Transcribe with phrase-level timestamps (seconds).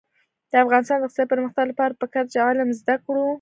[0.51, 3.25] د افغانستان د اقتصادي پرمختګ لپاره پکار ده چې علم زده کړو.